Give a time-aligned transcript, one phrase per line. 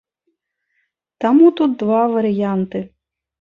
[1.25, 2.83] Таму тут два варыянты.